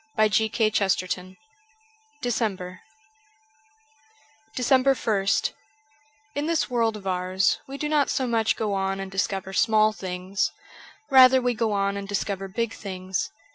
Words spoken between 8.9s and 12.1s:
and discover small things: rather we go on and